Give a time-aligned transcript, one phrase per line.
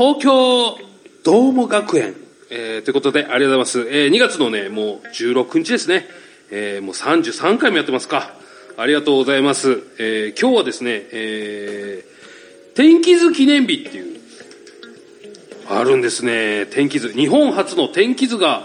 [0.00, 0.78] 東京。
[1.24, 2.14] どうも学園、
[2.48, 6.06] えーということでありがとうございます、えー2月のねもう16日ですね、
[6.50, 8.32] えーもう33回もやってますか。
[8.78, 14.20] ありがとうございます、えー今日はですね、えー天気図記念日っていう
[15.68, 16.64] あるんですね。
[16.64, 17.12] 天気図。
[17.12, 18.64] 日本初の天気図が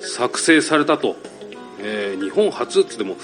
[0.00, 1.16] 作成されたと、
[1.80, 3.16] えー日本初って言っても、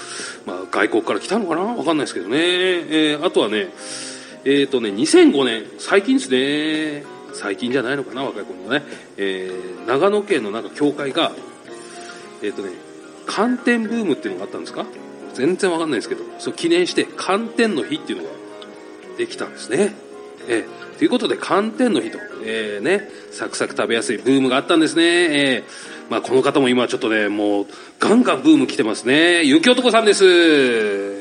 [0.47, 1.61] まあ、外国から来たのかな？
[1.61, 3.67] わかんないですけどね、えーあとはね
[4.45, 8.83] えっ、とね2005年最近ですね最近じゃないのかな若い子のね、
[9.17, 11.31] えー長野県のなんか教会が
[12.43, 12.71] えっ、とね
[13.27, 14.85] 寒天ブームっていうのがあったんですか？
[15.33, 18.29] 全然わかんないですけどそう記念して寒天の日っていうのが
[19.17, 19.93] できたんですね。
[20.47, 25.03] えーということで寒天の日と、えーね、サクサク食べやすいブームがあったんですね。
[25.55, 27.67] えーまあ、この方も今ちょっとね、もう
[27.99, 29.43] ガンガンブーム来てますね。
[29.43, 30.23] ゆきおとこさんです。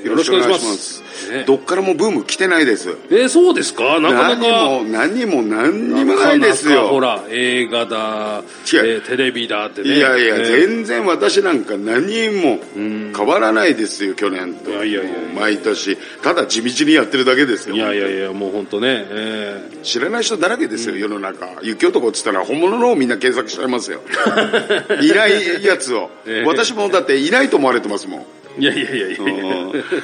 [0.05, 1.03] よろしくお願いします。
[1.33, 2.97] ねどっからもブーム来てないです。
[3.11, 4.01] えーそうですか？
[4.01, 4.65] なかな何か。
[4.65, 7.01] も何も何にもないですなかなかほよ。
[7.01, 8.43] ら、映画だ、
[8.73, 9.97] えーテレビだってね。
[9.97, 14.70] いやいや、えー全然私なんか何も変わらないですよ、去年と。
[14.70, 15.97] いやいやいや毎年。
[16.23, 17.75] ただ地道にやってるだけですよ。
[17.77, 21.48] いやいやいや、もう本当ね、えー知らない人だらけですよ、世の中。
[21.62, 24.01] 雪男っつったら本物のをみんな検索しちゃいますよ。
[25.03, 26.47] いないやつを ええ。
[26.47, 28.27] 私もだっていないと思われてますもん。
[28.61, 29.55] いやいやいやいやいや。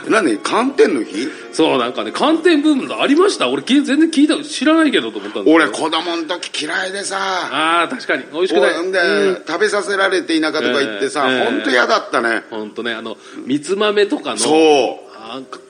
[0.07, 1.29] うんなんで寒天の日？
[1.53, 3.49] そう、なんかね、寒天ブームがありました？
[3.49, 7.17] 俺、き全然聞いた、知らないけどと思ったん俺子供の時嫌いでさ。
[7.19, 8.25] ああ、確かに。
[8.33, 8.75] 美味しくない。
[8.75, 8.99] ほんで、
[9.47, 12.43] 食べさせられて田舎とか行ってさ、ええ本当嫌だったね。
[12.51, 14.37] 本当ね、あの、三つ豆とかの。
[14.39, 15.07] そう。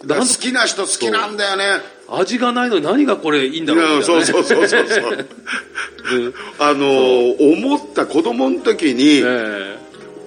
[0.06, 1.64] 好きな人好きなんだよね。
[2.08, 6.34] 味がないのに何がこれいいんだろううんみたいなねそうそうそうそうそう。
[6.60, 9.78] あのー思った子供の時に、え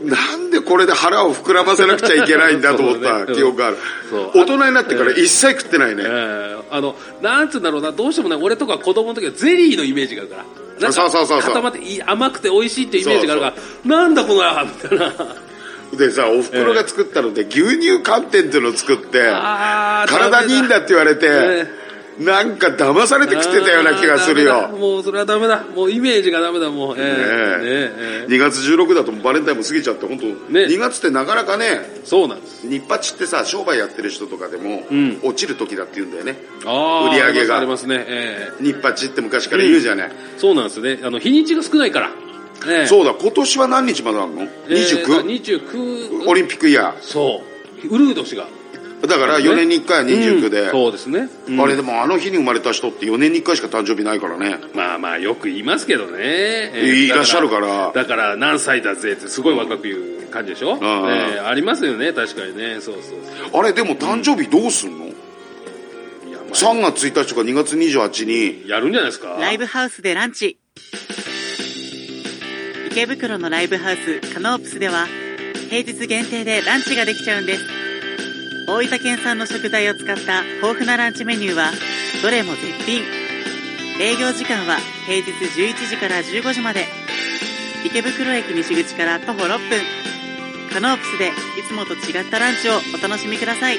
[0.02, 3.78] なんでこれで腹を膨らませなくちゃいけないんだと思った記憶がある。
[4.34, 6.04] 大人になってから一切食ってないね。
[6.72, 10.44] あの、なんつうんだろうな、どうしてもね、俺とか子供の時はゼリーのイメージがあるから。
[10.80, 11.54] なんかそうそうそうそう。
[11.54, 13.54] 固まって甘くて美味しいっていうイメージがあるか
[13.86, 15.14] ら、なんだこのやみたいな。
[15.98, 19.20] でさ、お袋が作ったので、牛乳寒天っていうのを作って、
[20.08, 21.68] 体にいいんだって言われてえ、
[22.20, 24.68] なんか騙されて食ってたような気がするよ。
[24.68, 25.64] もうそれはダメだ。
[25.64, 26.96] もうイメージがダメだ、もう。
[26.98, 32.68] ええねねえええ2月16だともうバレンタインも過ぎちゃって、本当、ね2月ってなかなかね、そうなんです。
[32.68, 36.36] 日八ってさ商売やってる人とかでも、ん落ちる時だって言うんだよね
[36.66, 38.04] ああ、売り上げがありますね。
[38.08, 41.00] ええ日八って昔から言うじゃない、そうなんですね。
[41.02, 42.12] あの、日にちが少ないから。
[42.68, 45.70] ええそうだ今年は何日まであるの、えー 29?
[45.70, 47.42] 29オリンピックイヤそ
[47.86, 47.88] う。
[47.88, 48.48] ウルー年が。
[49.02, 50.72] ーだから4年に1回は29で、うん。
[50.72, 51.30] そうですね。
[51.48, 51.62] うん。
[51.62, 54.58] あれでもあの日に生まれた人って4年に1回しか誕生日ないからね。
[54.76, 56.18] まあまあよく言いますけどね。
[56.20, 57.92] えいらっしゃるから。
[57.94, 60.80] だから何歳だぜってすごい若く言う感じでしょ、ん。
[60.84, 62.82] ええありますよね、確かにね。
[62.82, 63.16] そうそ
[63.58, 65.16] うあれでも誕生日どうすんの、いや、
[66.38, 66.54] まあ。
[66.54, 68.70] 3月1日とか2月28に。
[68.70, 69.38] やるんじゃないですか？
[69.40, 70.58] ライブハウスでランチ。
[72.92, 75.08] 池袋のライブハウスカノープスでは
[75.70, 77.64] 平日限定でランチができちゃうんです
[78.70, 81.72] 大分県産の食材を使った豊富なランチメニューは
[82.22, 83.02] どれも絶品
[84.00, 86.86] 営業時間は平日11時から15時まで
[87.84, 89.82] 池袋駅西口から徒歩6分
[90.72, 93.78] カノープスでいつもと違ったランチをお楽しみください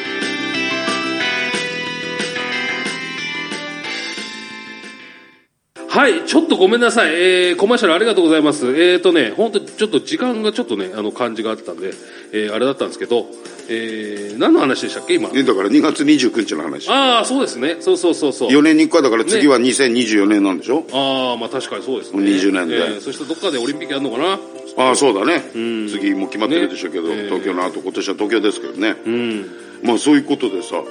[5.89, 7.15] はい、ちょっとごめんなさい。
[7.15, 8.67] えー、コマーシャルありがとうございます。
[8.69, 11.93] えーとね、本当ちょっと時間がちょっとね、あの感じがあったんで、
[12.33, 13.27] えー、あれだったんですけど、
[13.73, 15.29] えー、何の話でしたっけ、今？
[15.31, 16.89] ねだから2月29日の話。
[16.91, 17.77] ああ、そうですね。
[17.81, 18.51] そうそうそうそう。
[18.51, 22.19] 4年に1回だから次は2024年なんでしょ、ああ、まあ確かにそうですね。
[22.19, 22.77] もう20年で。
[22.77, 24.39] えーそしてどっかでオリンピックやるのかな？
[24.77, 25.43] ああそうだね、
[25.89, 27.15] 次もう決まってるでしょうけど、ね。
[27.15, 29.47] ええ東京の後今年は東京ですけどね、うん。
[29.83, 30.83] まあそういうことでさ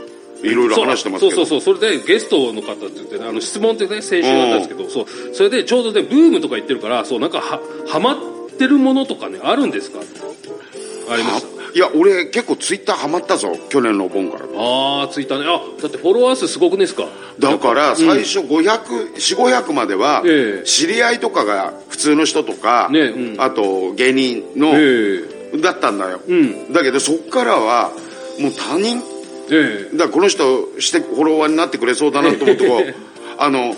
[0.41, 1.35] いろいろ話してますけど。
[1.37, 5.05] そうそうそうそれでゲストの方って言ってねあの質問ってね先週あったんですけどそう。
[5.33, 8.17] それでちょうどねブームとか言ってるからそうなんかはハマっ
[8.57, 9.99] てるものとかねあるんですか？
[9.99, 14.45] ありましたいや俺結構ツイッターハマったぞ去年のお盆から。
[14.55, 15.45] ああツイッターね。
[15.47, 17.05] あだってフォロワー数すごくないですか？
[17.39, 20.63] だから最初500、4500まではええ。
[20.65, 23.41] 知り合いとかが普通の人とか、ねうん。
[23.41, 25.21] あと芸人の、え
[25.61, 26.73] だったんだよ、ん。
[26.73, 27.91] だけどそっからは
[28.39, 29.01] もう他人
[29.51, 29.97] ええ。
[29.97, 32.95] だからこの人してフォロワーになってくれそうだなと思ってこう
[33.37, 33.75] あの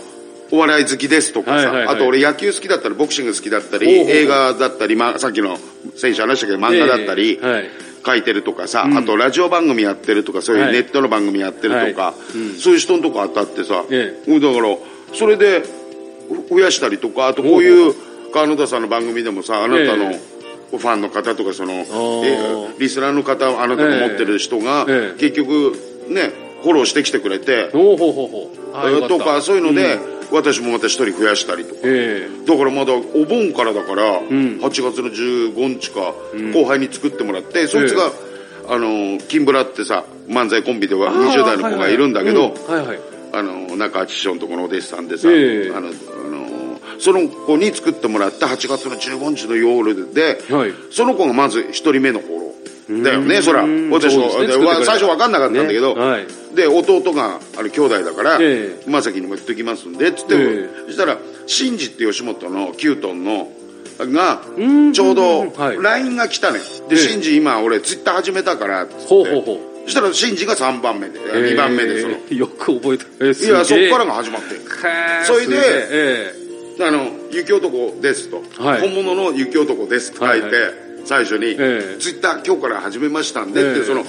[0.51, 1.95] お笑い好きですとかさ、はいはいはい。
[1.95, 5.57] あと俺野球好きだったりボクシング好きだったり映画だったり、まあ、さっきの
[5.95, 7.69] 選手話したけど漫画だったり、ええはい。
[8.03, 10.73] 書いてるとかさ、あとラジオ番組やってるとかそういうはい。
[10.73, 12.37] ネットの番組やってるとか、はい。
[12.37, 12.57] うん。
[12.57, 14.77] そういう人のとこ当たってさ、えだから
[15.13, 15.61] それで
[16.47, 17.93] ふ増やしたりとかあとこういう
[18.33, 20.19] 川野田さんの番組でもさあなたのえ
[20.71, 22.73] ファンの方とかその、ー。
[22.73, 25.19] えリスナーの方あなたが持ってる人が、ええ。
[25.19, 25.75] 結局
[26.09, 26.31] ね
[26.63, 29.99] フォローしてきてくれて、とかそういうので、
[30.31, 31.81] 私もまた一人増やしたりとか。
[31.83, 36.13] えだからまだお盆からだから、8月の15日か、
[36.53, 38.11] 後輩に作ってもらってそいつが、
[38.69, 42.53] あの金ブラってさ漫才コンビではあー20代の子がいるんだけど、
[43.77, 45.71] 中八師匠のところのお弟子さんでさ、ええ。
[45.75, 50.73] あのあのその子に作ってもらった8月の15日の夜で、はい。
[50.91, 52.53] その子がまず1人目の頃
[53.03, 53.63] だよねそら。
[53.63, 53.89] うん。
[53.89, 54.65] 私のそうですね。
[54.85, 56.01] 最初分かんなかったんだけど、ね。
[56.01, 61.17] はいで弟があれ兄弟だからええ「まさきにも言っときますんで」っつって、えそしたら
[61.47, 63.51] シンジって吉本のキュートンの
[63.99, 65.81] がんちょうどはい。
[65.81, 66.59] LINE が来たね。
[66.89, 66.97] で、ええ。
[66.97, 69.41] シンジ今俺ツイッター始めたからっつってほうほう。
[69.41, 72.13] ほうそしたらシンジが3番目で、2番目でその。
[72.13, 74.55] えーよく覚えてえーすいやそっからが始まって
[75.25, 76.33] それで
[76.79, 78.81] あの雪男ですと、はい。
[78.81, 80.49] 本物の雪男ですって書いて、
[81.05, 81.97] 最初に、ええ。
[81.99, 83.85] ツイッター今日から始めましたんでって、ええ。
[83.85, 84.05] その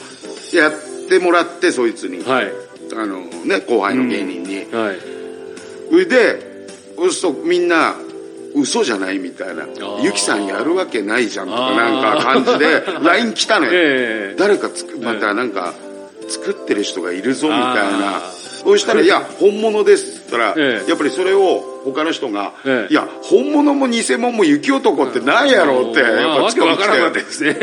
[0.53, 2.53] やってもらってそいつに、えはい。
[2.95, 4.97] あのね後輩の芸人に、はい。
[5.91, 6.53] それで
[6.97, 7.95] そうするとみんな
[8.55, 9.65] 嘘じゃないみたいな。
[9.65, 10.03] ー。
[10.03, 14.37] ゆきさんやるわけないじゃんとかなんか感じで LINE 来たのよ、ええ。
[14.39, 15.75] 誰かつくまたなんか
[16.29, 17.63] 作ってる人がいるぞみたい
[17.99, 18.17] な。
[18.19, 20.89] あそしたら「いや本物です」って言ったら、ええ。
[20.89, 22.93] やっぱりそれを他の人が「ええ。
[22.93, 27.57] いや本物も偽物も雪男ってないやろ」ってやっぱまあわからなかったてですね。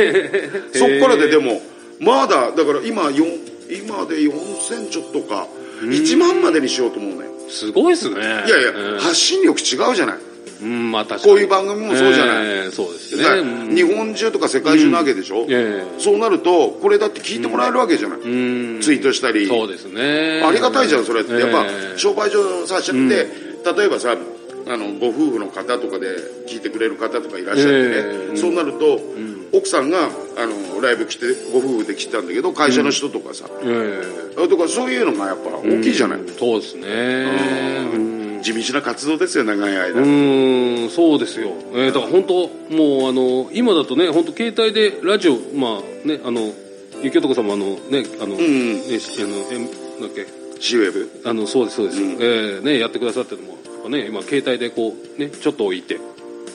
[0.73, 1.61] そっからででもも
[1.99, 3.25] まだだから今よ
[3.69, 5.47] 今で4000ちょっとか。
[5.81, 8.17] 1万までにしようと思うのよすごいですね。
[8.17, 8.99] いやいや、うん。
[8.99, 10.17] 発信力違うじゃない。
[10.61, 13.23] うんまあこういう番組もそうじゃない、ええそうですね。
[13.23, 13.75] うん。
[13.75, 15.99] 日本中とか世界中なわけでしょ、ええ。
[15.99, 18.81] そうなるとこれだって聞いてもらえるわけじゃない、うん。
[18.81, 19.47] ツイートしたり。
[19.47, 20.43] そうですね。
[20.45, 21.31] ありがたいじゃんそれって。
[21.31, 24.17] やっぱええ商売上さしちゃって、例えばさ
[24.67, 26.07] あのご夫婦の方とかで
[26.45, 28.37] 聞いてくれる方とかいらっしゃってね、ええ。
[28.37, 28.99] そうなると、
[29.51, 30.05] 奥さんが
[30.37, 36.87] あのライブ来てご夫婦で来てたんだけど会社の人とかさ、えとかそういうのがやっぱ大きいじゃない、えそうですね。
[37.93, 38.41] うん。
[38.41, 40.89] 地道な活動ですよ長い間、うーん。
[40.89, 46.53] そうですよ、えー、だから本当もうあの今だとね本当携帯でラジオまあねあの
[47.03, 48.37] ゆきおとこさんもあのねあの、ん。
[48.37, 49.65] ねしあのえなん
[50.01, 50.25] だっけ？
[50.61, 52.11] シーウェブあのそうですそうです、うん。
[52.13, 53.47] えーねやってくださってるの
[53.83, 55.99] もね今携帯でこうねちょっと置いて。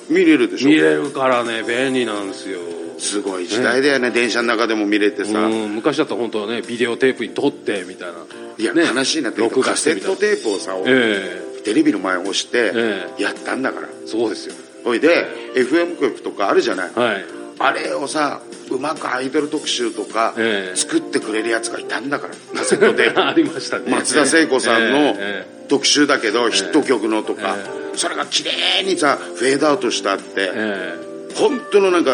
[0.08, 0.69] 見れるでしょ？
[0.69, 2.61] 見れるからね便利なんですよ
[2.99, 4.11] すごい時代だよね。
[4.11, 5.75] 電車の中でも見れてさ、うん。
[5.75, 8.14] 昔だったら本当はねビデオテープに撮ってみたいな。
[8.56, 8.85] いや、ね。
[8.85, 14.55] 話になってカセットテープをさ、えテレビの前を押してえやったんだから、えそうですよ。
[14.85, 17.25] ほいで FM 局とかあるじゃない、はい。
[17.58, 20.76] あれをさうまくアイドル特集とかええ。
[20.76, 22.35] 作ってくれるやつがいたんだから。
[22.58, 23.20] カセットテープ。
[23.25, 23.91] ありましたね。
[23.91, 27.56] 松田聖子さんのえええ特集だけどヒット曲のとか。
[27.58, 27.96] え。
[27.96, 30.25] それが綺麗にさフェードアウトしたって。
[30.38, 31.14] ええ。
[31.35, 32.12] 本当のなんか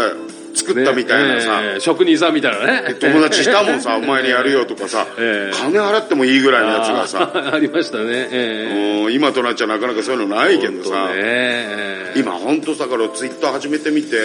[0.55, 1.61] 作ったみたいなさ。
[1.63, 2.95] ねええ職人さんみたいなね。
[2.95, 5.07] 友達いたもんさお前にやるよとかさ。
[5.19, 5.57] ええ。
[5.57, 7.31] 金払ってもいいぐらいのやつがさ。
[7.35, 8.29] あ ありましたね。
[8.31, 11.07] えうん今となっちゃなかなかそういうのないえけどさ。
[11.07, 12.19] ねええ。
[12.21, 14.17] 今本当だからツイッター始めてみて。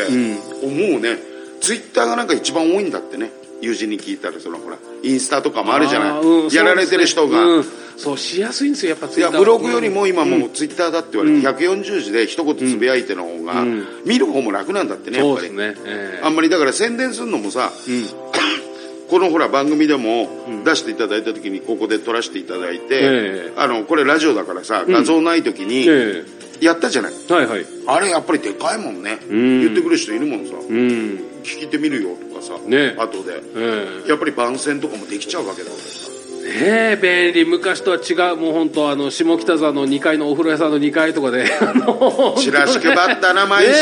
[0.62, 1.18] 思うね。
[1.62, 7.64] ツイッターがなんか一番多いんだってね友人に聞いたらそのほらインスタとかもあるじゃない、うんやられてる人が、そうん。
[7.98, 9.32] そうしやすいんですよやっぱツイッター。
[9.32, 13.86] いやブログよりも今もうツイッターだって言われて、140字で一言つぶやいての方が、ん。
[14.06, 15.76] 見る方も楽なんだってねやっぱり、ね。
[15.86, 16.22] ええ。
[16.24, 18.06] あんまりだから宣伝するのもさ、うん。
[19.10, 20.28] このほら番組でも
[20.66, 23.54] 出していただいた時にここで撮らせていただいて、ええ。
[23.56, 26.26] あのこれラジオだからさ画像ない時にえ
[26.60, 27.66] やったじゃない、えはいはい。
[27.86, 29.62] あれやっぱりでかいもんね、ん。
[29.62, 31.20] 言ってくる人いるもんさ、うん。
[31.44, 32.96] 聞いてみるよとかさ、ね。
[32.98, 33.42] 後で。
[33.56, 36.06] ええやっぱり番宣とかもできちゃうわけだからさ
[36.46, 37.50] ねえ便利。
[37.50, 38.38] 昔とは違う。
[38.38, 41.46] もう本当あの下北沢の2階のお風呂屋さんの2階とかで
[42.38, 43.72] チラシ配ったな毎週。
[43.72, 43.76] ね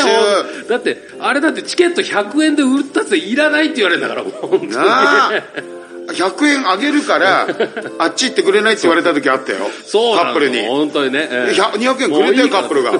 [0.70, 4.70] だってあれだってチケット100円で売ったっていらないって言われるんだから本当に。
[4.70, 5.32] なあ
[6.08, 7.48] 100円あげるから
[8.00, 9.70] あっち行ってくれないって言われた時あったよ。
[9.86, 10.62] そうカップルに。
[10.66, 11.54] 本当にね、ええ。
[11.54, 12.92] 100 200円くれてよカップルが。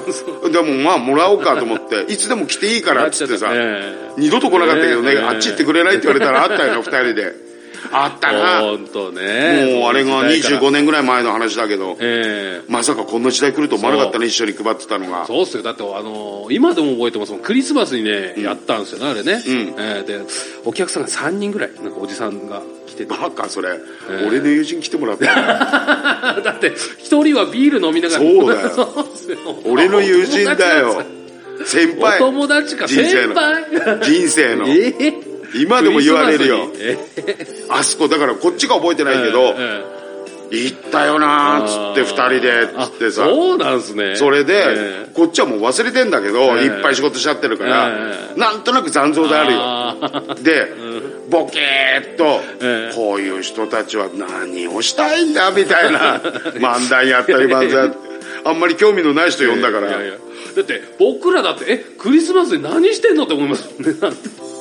[0.50, 5.18] でもまあもらおうかと思っていつでも来ていいからっつってさ、 え二度と来なかったけどね、ええ。
[5.20, 7.43] あっち行ってくれないって言われたらあったよな2人で
[7.92, 8.62] あったな。
[8.62, 9.80] も本当ね。
[9.82, 12.72] うあれが25年ぐらい前の話だけどええ。
[12.72, 15.26] まさかこんな時代来ると思わなかったね一緒に配ってたのが。
[15.26, 15.62] そうっすよ。
[15.62, 17.32] だってあの今でも覚えてます。
[17.32, 19.38] もんクリスマスにね、やったんですよねあれね、ん。
[19.78, 20.02] ええ。
[20.04, 20.20] で
[20.64, 23.14] お客さんが3人ぐらいなんかおじさんが来てて。
[23.14, 23.70] バカそれ、
[24.10, 26.42] え俺の友人来てもらったの。
[26.42, 28.22] だって一人はビール飲みながら。
[28.22, 28.70] そうだよ。
[28.70, 29.38] そうっすよ。
[29.64, 31.02] 俺の友人だよ。
[31.64, 32.20] 先輩。
[32.20, 32.86] お友達か。
[32.86, 33.34] 人生の。
[33.34, 34.00] 先輩。
[34.00, 34.68] 人生の。
[34.72, 35.14] ええ
[35.54, 36.68] 今でも言われるよ。
[37.70, 39.94] あそこだからこっちが覚えてないけえど、ええ
[40.50, 43.24] 行ったよなーっつって二人であっつってさ。
[43.24, 44.14] そうなんすね。
[44.14, 47.88] それで、えこっちはもう忘れてんだけど、ええいっぱい仕事しちゃってるから、
[48.36, 49.58] えなんとなく残像であるよ。
[49.62, 50.68] あで、
[51.30, 56.18] ボケーっと、ええこういう人たちは何をしたいんだみたいな
[56.60, 58.04] 漫談やったり漫才やったり。
[58.46, 60.14] あんまり興味のない人呼んだから、いやいや。
[60.56, 63.98] だって僕らだってえクリスマスで何してんのって思いますもんね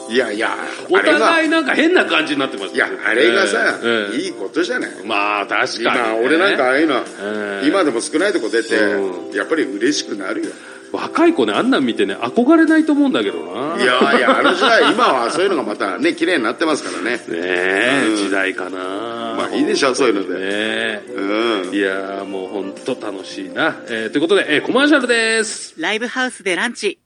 [0.09, 0.55] いやいや
[0.89, 3.79] おあれが互いなんか変な感じになってましたいやあれがさ、
[4.13, 4.91] いいことじゃない？
[5.03, 7.67] えまあ確かに、俺なんかああいうのは、ええ。
[7.67, 9.35] 今でも少ないとこ出て、う。
[9.35, 10.51] やっぱり嬉しくなるよ。
[10.91, 13.81] 若い子ねあんなん見てね憧れないと思うんだけどな。
[13.81, 17.11] いやいやあの時代 今はそういうのがまたね綺麗になってますからね。
[17.17, 18.15] ねえ、うん。
[18.17, 18.77] 時代かな。
[18.77, 20.35] まあいいでしょそういうので。
[20.35, 21.01] ねえ。
[21.15, 21.73] うん。
[21.73, 25.73] いやーもう本当楽しいな、えーということで、えーコマーシャルです。
[25.79, 26.99] ライブハウスでランチ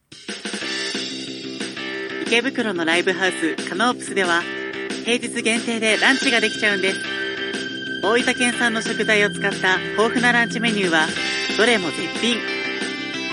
[2.28, 4.42] 池袋のライブハウスカノープスでは
[5.06, 7.00] 平日限定でランチができちゃうんです
[8.04, 11.08] 大分県産の食材を使った豊富なランチメニューは
[11.58, 12.38] どれも絶品。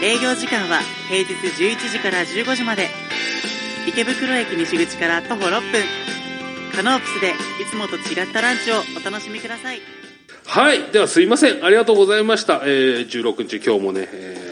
[0.03, 2.89] 営業時間は平日11時から15時まで。
[3.87, 5.83] 池袋駅西口から徒歩6分。
[6.75, 7.33] カノープスで
[7.63, 9.81] いつもと違ったランチをお楽しみください。
[10.47, 10.91] はい。
[10.91, 11.65] ではすいません。
[11.65, 14.44] ありがとうございました、えー16日今日もね、えー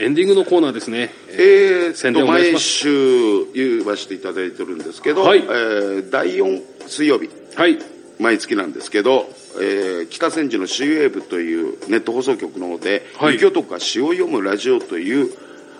[0.00, 1.10] エンディングのコーナーですね。
[1.28, 5.40] えー、宣伝お願いします週言わせていただいてるんですけど、はい。
[5.40, 7.28] えー第4水曜日。
[7.54, 7.78] はい。
[8.18, 9.28] 毎月なんですけど、
[9.60, 13.34] えー北千住の C ウェーブというネット放送局の方で「はい。
[13.34, 15.28] 雪男が詩を読むラジオ」という、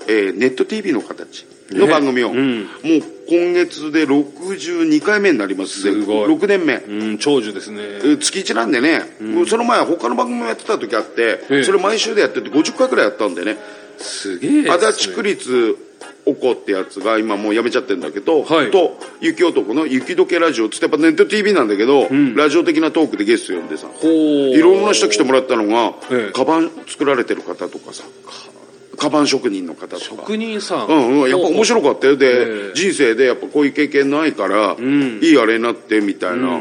[0.06, 2.58] えーネット TV の形の番組を、ねうん。
[2.64, 2.70] もう
[3.26, 5.80] 今月で62回目になります。
[5.80, 6.30] すごい。
[6.30, 7.78] 6年目、うん長寿ですね。
[7.80, 11.64] えー月1なんでね、もうその前他の番組もやってた時あって、ええ。
[11.64, 13.56] それ毎週でやってて50回くらいやったんでね
[14.00, 14.70] すげえね。
[14.70, 15.76] 足立区立
[16.26, 18.70] おこってやつが今もうやめちゃってるんだけど、はい。
[18.70, 23.88] と雪男の雪解けラジオつってやっぱネット TV なんだけど、ラジオ的なトークでゲスト呼んでさ。
[24.02, 26.32] いろんな人来てもらったのが、ええ。
[26.32, 28.04] カバン作られてる方とかさ。
[28.96, 30.00] カバン職人の方とか。
[30.00, 30.86] 職人さん。
[30.86, 32.16] うんうん、やっぱ面白かったよ。
[32.16, 32.72] で、ええ。
[32.74, 35.20] 人生でやっぱこういう経験ないから、ん。
[35.22, 36.60] いいあれになってみたいな、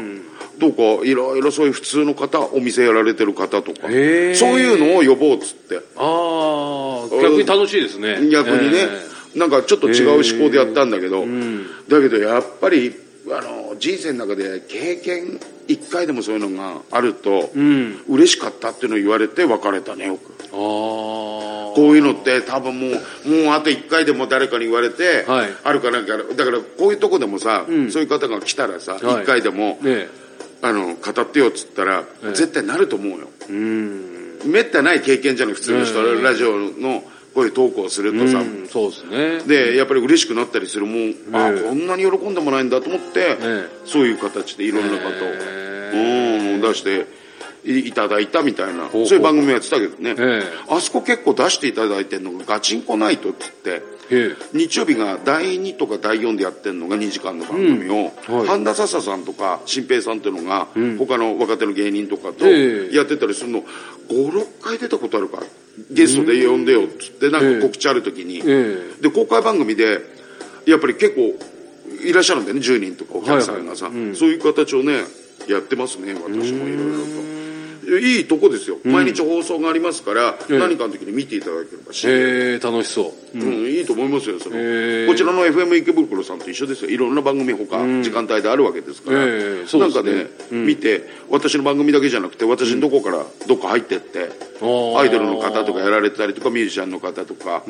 [0.68, 5.76] うかいろいろそういう普通の方お店やられてる方とかそういうのを呼ぼうっつって。
[5.96, 8.28] ああ逆に楽しいですね。
[8.30, 8.88] 逆にね、
[9.34, 11.24] なんかちょっと違う思考でやったんだけど、
[11.88, 12.94] だけどやっぱり
[13.28, 15.38] あの人生の中で経験
[15.68, 18.02] 1回でもそういうのがあると、ん。
[18.08, 20.34] 嬉しかったっていうのを言われて別れたねよく。
[20.40, 25.50] えー、ああこういうのって多分もうもうあと1回でも誰かに言われて、はい。
[25.62, 29.00] あるかなんかだからこういうとこでもさ、そういう方が来たらさ、はい。
[29.00, 30.08] 1回でも、ね
[30.62, 33.28] あの語ってよっつったら、え絶対なると思うよ。
[33.48, 34.20] えうん。
[34.46, 37.02] めったない経験じゃない普通の人、うんラジオの
[37.34, 39.40] こういうトークをするとさ、うんそうですね。
[39.40, 46.50] でやっぱり嬉しくなったりするもん、あええこんなに喜んでもないんだと思って、えそういう形でいろんな方を、え。
[46.54, 47.06] うん出して
[47.64, 48.88] いいただいたみたいな。
[48.90, 50.42] そういう番組やってたけどね、ええ。
[50.68, 54.36] あそこ結構出していただいてるのが「ガチンコナイト」っつってええ。
[54.52, 58.46] 日曜日が第2とか第4でやってるのが2時間の番組を、うんはい。
[58.46, 62.96] 半田笹さんとか新平さんっていうのが、他の若手の芸人とかとええ。
[62.96, 63.64] やってたりするの
[64.08, 65.44] 56回出たことあるから
[65.90, 70.00] ゲストで呼んでよっつってなんか告知ある時に、えで公開番組で
[70.66, 71.38] やっぱり結構
[72.04, 74.02] いらっしゃるんだよね10人とかお客さんがさ、はいはい。
[74.06, 74.16] うん。
[74.16, 75.04] そういう形をね
[75.46, 77.39] やってますね私もいろいろと。
[77.98, 80.58] いいとこですよ、毎日放送がありますから、ええ。
[80.58, 83.38] 何かの時に見ていただければし、ええ楽しそう。
[83.38, 85.06] うんいいと思いますよその、へえ。
[85.06, 86.90] こちらの FM 池袋さんと一緒ですよ。
[86.90, 90.12] いろんな番組他、時間帯であるわけですから、ええそうですね。
[90.14, 94.30] なんかね、見て私の番組だけじゃなくて私のどこからどっか入ってって、
[94.98, 97.62] アイドルの方とかやられてたりとかミュージシャンの方とか、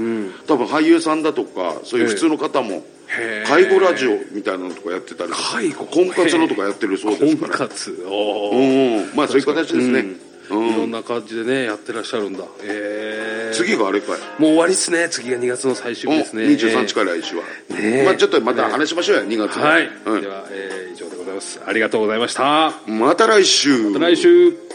[0.47, 3.00] 多分俳優さんだとかそういう普通の方も、へえ
[3.47, 5.85] 介護ラジオみたいなのとかやってたり介護。
[5.87, 7.59] 婚活のとかやってるそうです婚から。
[7.59, 8.05] 活。
[8.09, 9.17] おうーん。
[9.17, 10.05] まあそういう形ですね、
[10.51, 10.59] うん。
[10.59, 10.69] うん。
[10.69, 12.45] いろんな感じでねやってらっしゃるんだ。
[12.63, 14.19] ええ次があれかい。
[14.41, 15.09] もう終わりっすね。
[15.11, 16.45] 次が2月の最終日ですね。
[16.45, 18.05] 23日から来週は、ねえ。
[18.05, 19.81] まあちょっとまた話しましょうよ2月は。
[19.81, 20.21] い、うん。
[20.21, 21.61] では、えー以上でございます。
[21.67, 22.43] ありがとうございました。
[22.87, 23.93] ままた来週。
[23.93, 24.70] た来週